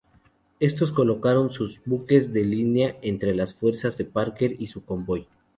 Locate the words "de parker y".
3.99-4.65